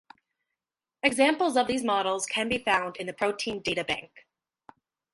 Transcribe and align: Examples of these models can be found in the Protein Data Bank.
Examples 1.03 1.55
of 1.55 1.67
these 1.67 1.83
models 1.83 2.25
can 2.25 2.49
be 2.49 2.57
found 2.57 2.97
in 2.97 3.05
the 3.05 3.13
Protein 3.13 3.61
Data 3.61 3.83
Bank. 3.83 4.25